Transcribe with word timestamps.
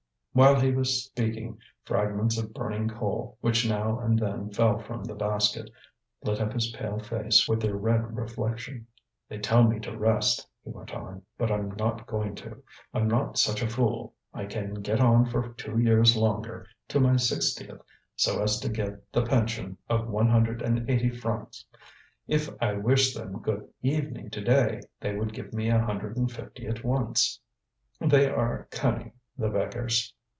While 0.33 0.61
he 0.61 0.71
was 0.71 1.03
speaking, 1.03 1.57
fragments 1.83 2.37
of 2.37 2.53
burning 2.53 2.87
coal, 2.87 3.37
which 3.41 3.67
now 3.67 3.99
and 3.99 4.17
then 4.17 4.49
fell 4.53 4.79
from 4.79 5.03
the 5.03 5.13
basket, 5.13 5.69
lit 6.23 6.39
up 6.39 6.53
his 6.53 6.71
pale 6.71 6.99
face 6.99 7.49
with 7.49 7.61
their 7.61 7.75
red 7.75 8.15
reflection. 8.15 8.87
"They 9.27 9.39
tell 9.39 9.63
me 9.63 9.81
to 9.81 9.97
rest," 9.97 10.47
he 10.63 10.69
went 10.69 10.93
on, 10.93 11.23
"but 11.37 11.51
I'm 11.51 11.71
not 11.75 12.07
going 12.07 12.35
to; 12.35 12.63
I'm 12.93 13.09
not 13.09 13.37
such 13.37 13.61
a 13.61 13.67
fool. 13.67 14.13
I 14.33 14.45
can 14.45 14.75
get 14.75 15.01
on 15.01 15.25
for 15.25 15.49
two 15.55 15.77
years 15.77 16.15
longer, 16.15 16.65
to 16.87 17.01
my 17.01 17.17
sixtieth, 17.17 17.81
so 18.15 18.41
as 18.41 18.57
to 18.61 18.69
get 18.69 19.11
the 19.11 19.25
pension 19.25 19.77
of 19.89 20.07
one 20.07 20.29
hundred 20.29 20.61
and 20.61 20.89
eighty 20.89 21.09
francs. 21.09 21.65
If 22.29 22.49
I 22.61 22.75
wished 22.75 23.17
them 23.17 23.41
good 23.41 23.67
evening 23.81 24.29
to 24.29 24.41
day 24.41 24.79
they 25.01 25.13
would 25.13 25.33
give 25.33 25.51
me 25.51 25.69
a 25.69 25.83
hundred 25.83 26.15
and 26.15 26.31
fifty 26.31 26.67
at 26.67 26.85
once. 26.85 27.37
They 27.99 28.29
are 28.29 28.69
cunning, 28.71 29.11
the 29.37 29.49
beggars. 29.49 30.13